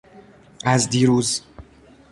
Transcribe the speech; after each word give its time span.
از 0.65 0.89
دیروز 0.89 1.41